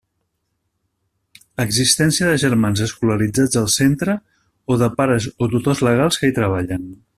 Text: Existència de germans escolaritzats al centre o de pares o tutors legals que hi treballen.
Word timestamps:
Existència 1.65 2.29
de 2.31 2.39
germans 2.45 2.81
escolaritzats 2.87 3.61
al 3.63 3.69
centre 3.75 4.17
o 4.75 4.79
de 4.85 4.91
pares 5.03 5.29
o 5.47 5.51
tutors 5.55 5.85
legals 5.91 6.21
que 6.23 6.33
hi 6.33 6.37
treballen. 6.41 6.91